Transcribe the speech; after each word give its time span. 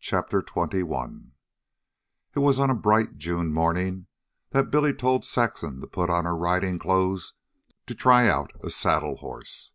CHAPTER 0.00 0.42
XXI 0.42 1.30
It 2.36 2.40
was 2.40 2.58
on 2.58 2.68
a 2.68 2.74
bright 2.74 3.16
June 3.16 3.50
morning 3.50 4.08
that 4.50 4.70
Billy 4.70 4.92
told 4.92 5.24
Saxon 5.24 5.80
to 5.80 5.86
put 5.86 6.10
on 6.10 6.26
her 6.26 6.36
riding 6.36 6.78
clothes 6.78 7.32
to 7.86 7.94
try 7.94 8.28
out 8.28 8.50
a 8.62 8.68
saddle 8.70 9.16
horse. 9.16 9.72